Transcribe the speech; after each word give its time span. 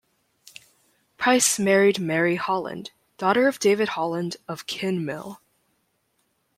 Price 1.19 1.59
married 1.59 1.99
Mary 1.99 2.35
Holland, 2.35 2.89
daughter 3.19 3.47
of 3.47 3.59
David 3.59 3.89
Holland 3.89 4.37
of 4.47 4.65
Kinmel. 4.65 5.37